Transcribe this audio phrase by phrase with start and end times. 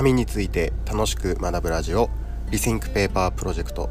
[0.00, 2.08] 紙について楽しく学ぶラジオ
[2.50, 3.90] リシンクペーパープロジェクト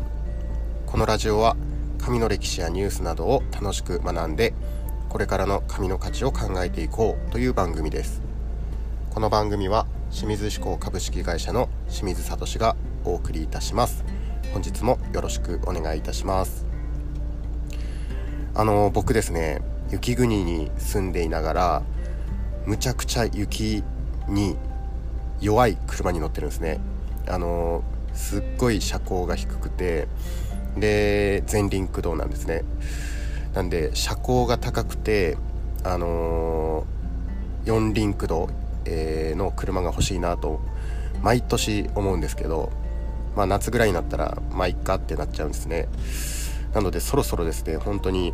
[0.87, 1.55] このラジオは
[1.99, 4.55] 紙の歴史やニュースなどを楽しく学んで
[5.07, 8.23] これからの紙の価値を考えていこうという番組です。
[9.11, 14.03] この番組は清水志向株式会社の清水聡がお送りいたします。
[14.51, 16.65] 本日もよろしくお願いいたします。
[18.55, 21.83] あの僕ですね雪国に住んでいながら
[22.65, 23.83] むちゃくちゃ雪
[24.27, 24.57] に
[25.41, 26.79] 弱い車に乗ってるんですね。
[27.27, 30.07] あのすっごい車高が低くて
[30.77, 32.63] で前輪駆動なんですね。
[33.53, 35.37] なんで車高が高くて
[35.83, 38.49] あのー、四輪駆動、
[38.85, 40.59] えー、の車が欲しいなと
[41.21, 42.71] 毎年思うんですけど
[43.35, 45.87] まあ夏ぐらいになったらまあいっかってなっちゃうんですね。
[46.73, 48.33] なのでそろそろですね本当に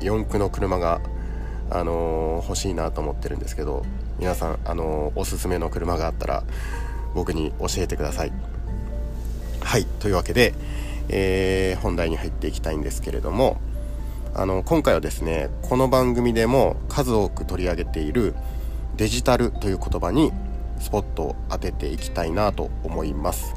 [0.00, 1.00] 四駆の車が
[1.70, 3.84] あのー、欲しいなと思ってるんですけど
[4.18, 6.44] 皆さん、あの、おすすめの車があったら
[7.14, 8.32] 僕に教えてください。
[9.66, 10.54] はいというわけで、
[11.08, 13.60] えー、本題に入っていきたいんですけれども
[14.32, 18.34] あの今回はですねこの番組でも数多く取り上げている
[18.96, 20.32] デジタルという言葉に
[20.78, 23.54] スポットを当てていきたいなと思います。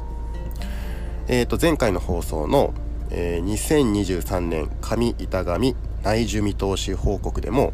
[1.28, 2.74] えー、と前回の放送の、
[3.10, 7.72] えー、2023年上板上内需見通し報告でも、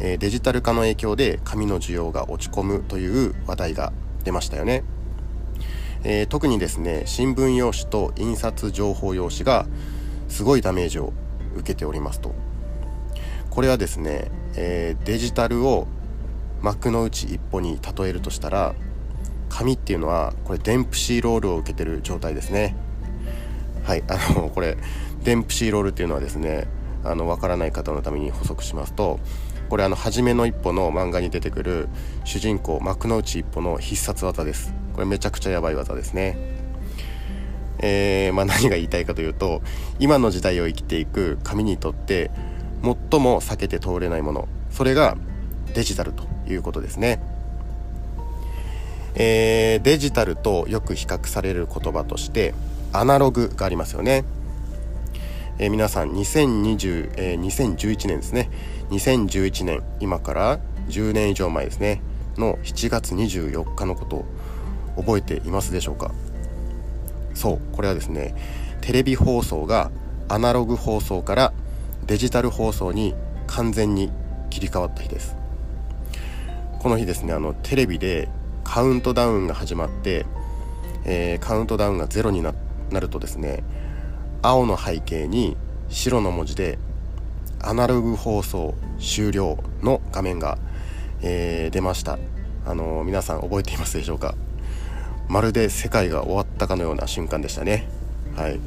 [0.00, 3.92] えデジタル化の影響で紙の需要が落ち込むという話題が
[4.24, 4.84] 出ましたよね。
[6.08, 9.66] えー、特にですね新聞用紙と印刷情報用紙が
[10.28, 11.12] すごいダメージを
[11.56, 12.32] 受けておりますと
[13.50, 15.88] これはですね、えー、デジタルを
[16.60, 18.74] 幕の内一歩に例えるとしたら
[19.48, 22.76] 紙っていうのはこれデンプシーロールを受けてる状態ですね
[23.82, 24.76] はいあのこれ
[25.24, 26.68] デンプシーロールっていうのはですね
[27.04, 29.18] あのわからない方のために補足しますと
[29.68, 31.88] これあの初めの一歩の漫画に出てくる
[32.24, 34.72] 主人公幕の内一歩の必殺技です。
[34.94, 36.56] これめちゃくちゃやばい技ですね。
[37.78, 39.62] えー、まあ、何が言いたいかというと
[39.98, 42.30] 今の時代を生きていく紙にとって
[42.82, 45.16] 最も避けて通れないものそれが
[45.74, 47.20] デジタルということですね、
[49.14, 52.54] えー、デジタルとよく比較される言葉として
[52.92, 54.24] アナログがありますよね。
[55.58, 58.50] えー、皆さん2020、えー、2011年ですね。
[58.90, 60.58] 2011年今から
[60.88, 62.02] 10年以上前ですね。
[62.36, 64.24] の7月24日のことを
[64.96, 66.12] 覚えていますでしょうか？
[67.34, 68.34] そうこれはですね
[68.80, 69.90] テレビ放送が
[70.28, 71.52] アナログ放送から
[72.06, 73.14] デジタル放送に
[73.46, 74.10] 完全に
[74.50, 75.36] 切り替わった日です。
[76.78, 78.28] この日ですねあのテレビで
[78.62, 80.26] カウントダウンが始まって、
[81.04, 82.52] えー、カウントダウンがゼロにな
[83.00, 83.64] るとですね
[84.46, 85.56] 青の背景に
[85.88, 86.78] 白の文字で
[87.60, 90.56] アナログ放送終了の画面が、
[91.20, 92.16] えー、出ました。
[92.64, 94.36] あのー、皆さん覚えていますでしょうか？
[95.26, 97.88] まるで世界が終わったかのような瞬間でしたね。
[98.36, 98.60] はい。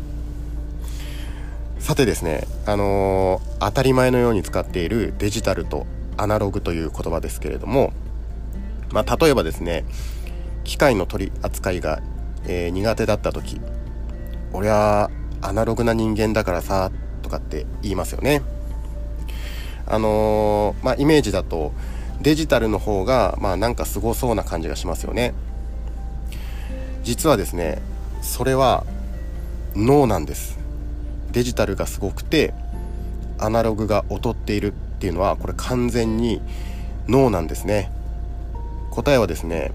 [1.80, 7.94] さてですねあのー、当たり前のように使っているデジタルとアナログという言葉ですけれども
[8.92, 9.86] まあ、例えばですね
[10.66, 12.02] 機械の取り扱いが、
[12.44, 13.62] えー、苦手だった時
[14.52, 15.10] 俺は
[15.42, 16.92] アナログな人間だからさ
[17.22, 18.42] とかって言いますよね。
[19.86, 21.72] あのー、まあイメージだと
[22.22, 25.34] デジタルの方がまあなんかすごそうな感じがしますよね。
[27.04, 27.82] 実はですね
[28.22, 28.86] それは
[29.76, 30.60] 脳なんです。
[31.32, 32.54] デジタルがすごくて
[33.38, 36.42] アナログが劣っているっていうのはこれ完全に
[37.08, 37.92] 脳なんですね。
[38.92, 39.72] 答えはですね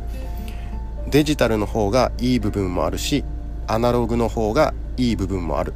[1.08, 3.24] デジタルの方がいい部分もあるし
[3.66, 5.72] アナログの方がいい部分もある。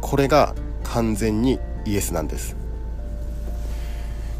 [0.00, 2.56] これが完全にイエスなんです。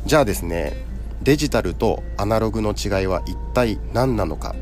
[0.06, 0.74] じゃあですね
[1.22, 4.54] デジタルとアナログの違いは一体何なのか。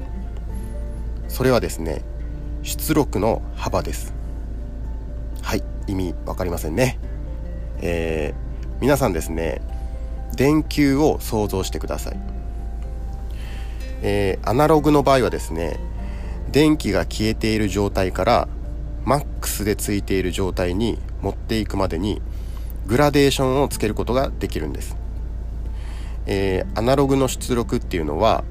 [1.29, 2.03] それはですね
[2.63, 4.15] 出力の幅です。
[5.43, 6.99] はい意味わかりませんね。
[7.81, 9.61] えー、皆さんですね
[10.37, 12.17] 電球を想像してください。
[14.03, 15.79] えー、アナログの場合はですね
[16.51, 18.49] 電気が消えている状態から
[19.05, 22.21] マックスでついている状態に持っていくまでに
[22.87, 24.97] グラデーションをつけることができるんです、
[26.27, 28.45] えー、アナログの出力っていうのは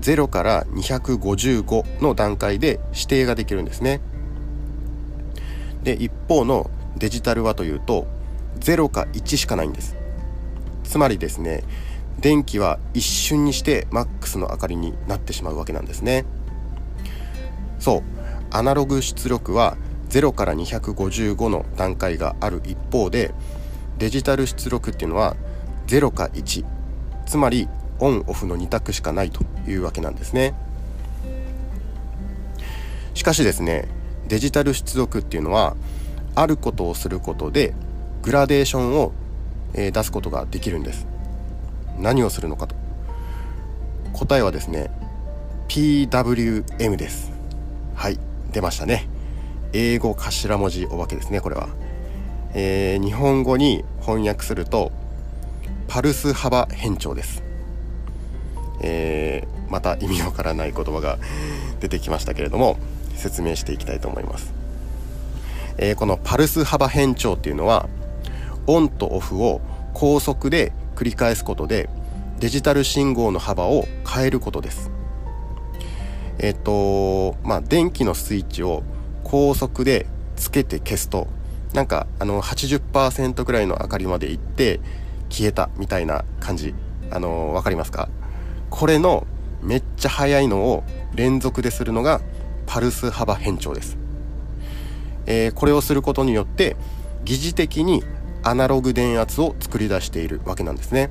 [0.00, 4.00] 0から255の段階で指定ができるんですね。
[5.82, 8.06] で一方のデジタルはというと
[8.60, 9.96] 0か1しかないんです。
[10.84, 11.64] つまりですね
[12.18, 16.24] 電気は一瞬にしてマックスの明かりになってしまうわけなんですね。
[17.78, 18.02] そう
[18.50, 19.76] アナログ出力は
[20.10, 23.32] 0から255の段階がある一方で
[23.98, 25.36] デジタル出力っていうのは
[25.86, 26.64] 0か1
[27.26, 27.68] つまり
[28.00, 30.54] オンオフの2択しかないというわけなんですね。
[33.14, 33.88] しかしですね
[34.28, 35.76] デジタル出力っていうのは
[36.34, 37.74] あることをすることで
[38.22, 39.12] グラデーションを、
[39.72, 41.06] 出すことができるんです。
[41.98, 42.74] 何をするのかと。
[44.12, 44.90] 答えはですね
[45.68, 47.32] PWM です。
[47.94, 48.18] はい
[48.52, 49.08] 出ましたね。
[49.72, 51.68] 英語頭文字お化けですねこれは、
[52.54, 54.92] えー、日本語に翻訳すると
[55.88, 57.42] パルス幅変調です、
[58.82, 61.18] えー、また意味わからない言葉が
[61.80, 62.78] 出てきましたけれども
[63.14, 64.52] 説明していきたいと思います、
[65.78, 67.88] えー、このパルス幅変調っていうのは
[68.66, 69.60] オンとオフを
[69.94, 71.88] 高速で繰り返すことで
[72.40, 74.90] デジタル信号の幅を変えることです。
[76.38, 78.82] えっ、とまあ電気のスイッチを
[79.30, 80.06] 高速で
[80.36, 81.28] つけて消すと
[81.72, 84.80] なんかあの80%ぐらいの明かりまで行って
[85.28, 86.74] 消えたみたいな感じ。
[87.12, 88.08] あの分かりますか？
[88.70, 89.26] これの
[89.62, 90.84] めっちゃ速いのを
[91.14, 92.20] 連続でするのが
[92.66, 93.98] パルス幅変調です、
[95.26, 96.76] えー、これをすることによって
[97.24, 98.04] 疑似的に
[98.44, 101.10] アナログ電圧を作り出しているわけなんですね、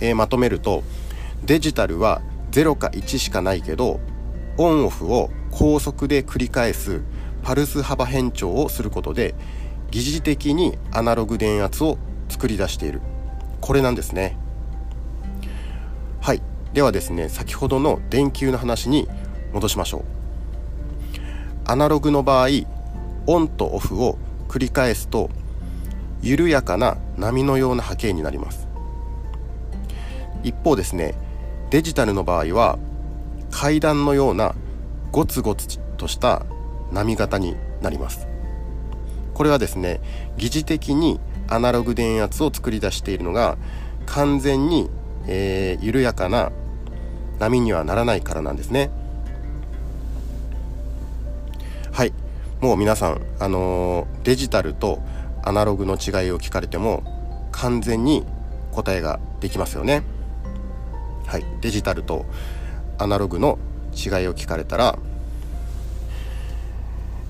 [0.00, 0.84] えー、まとめると
[1.44, 3.98] デジタルは0か1しかないけど
[4.56, 7.00] オンオフを高速で繰り返す
[7.44, 9.36] パルス幅変調をすることで
[9.92, 11.96] 疑似的にアナログ電圧を
[12.28, 13.00] 作り出している。
[13.60, 14.36] これなんですね。
[16.20, 16.42] はい。
[16.72, 19.08] ではですね先ほどの電球の話に
[19.52, 20.04] 戻しましょう。
[21.66, 22.48] アナログの場合
[23.26, 24.18] オンとオフを
[24.48, 25.30] 繰り返すと
[26.20, 28.66] 緩やかな波のような波形になります。
[30.42, 31.14] 一方ですね
[31.70, 32.78] デジタルの場合は
[33.52, 34.56] 階段のような
[35.14, 36.44] ゴツゴツとした
[36.90, 38.26] 波型になります。
[39.32, 40.00] これはですね
[40.36, 43.56] 疑似的にアナログ電圧を作り出しているのが
[44.06, 44.90] 完全に、
[45.28, 46.50] えー、緩やかな
[47.38, 48.90] 波にはならないからなんですね。
[51.92, 52.12] はい。
[52.60, 55.00] もう皆さん、あのー、デジタルと
[55.44, 57.04] アナログの違いを聞かれても
[57.52, 58.24] 完全に
[58.72, 60.02] 答えができますよね。
[61.24, 62.26] はい、デジタルと
[62.98, 63.60] アナログの
[63.94, 64.98] 違いを聞かれたら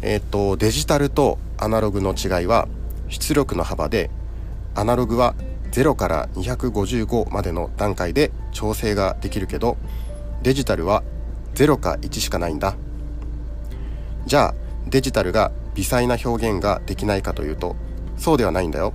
[0.02, 2.69] えっ、とデジタルとアナログの違いは
[3.08, 4.11] 出力の幅で
[4.75, 5.34] アナログは
[5.70, 9.76] 0から255までの段階で調整ができるけど
[10.43, 11.02] デジタルは
[11.55, 12.76] 0か1しかないんだ。
[14.26, 14.55] じゃあ
[14.87, 17.76] デジタルが微細な表現ができないかというと
[18.17, 18.93] そうではないんだよ。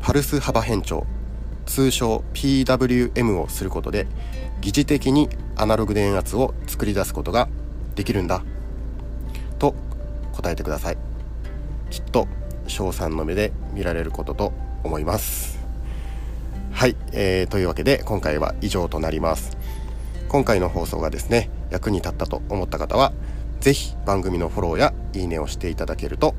[0.00, 1.06] パルス幅変調。
[1.72, 4.06] 通称 PWM をすることで
[4.60, 7.48] 疑似的にアナログ電圧を作り出すことが
[7.94, 8.42] できるんだ
[9.58, 9.74] と
[10.32, 10.98] 答えてください。
[11.88, 12.28] きっと
[12.66, 14.52] 賞賛の目で見られることと
[14.84, 15.58] 思います。
[16.72, 19.56] はい、えー、というわけで今回は以上となります。
[20.28, 23.14] 今回の放送がですね役に立ったと思った方は
[23.60, 26.34] 是非番組のフォローやいいねをしていただけると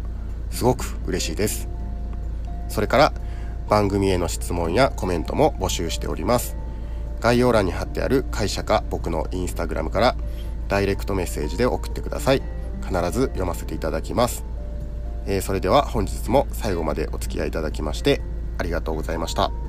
[0.51, 1.67] すごく嬉しいです。
[2.69, 3.13] それから
[3.69, 6.55] 番組への質問やコメントも募集しております。
[7.19, 10.15] 概要欄に貼ってある会社か僕のインスタグラムから
[10.67, 12.41] ダイレクトメッセージで送ってください。
[12.83, 14.43] 必ず読ませていただきます、
[15.25, 18.21] えー、それでは本日も最後までお付き合いいただきまして
[18.57, 19.62] ありがとうございました。